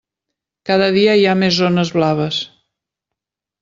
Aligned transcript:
Cada 0.69 0.87
dia 0.95 1.15
hi 1.21 1.27
ha 1.33 1.37
més 1.43 1.61
zones 1.61 1.95
blaves. 2.01 2.43